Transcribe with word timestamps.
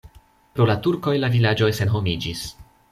Pro 0.55 0.65
la 0.69 0.77
turkoj 0.87 1.15
la 1.21 1.31
vilaĝoj 1.37 1.71
senhomiĝis. 1.83 2.47